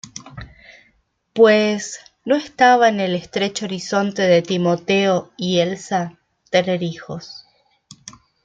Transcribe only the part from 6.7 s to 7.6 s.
hijos.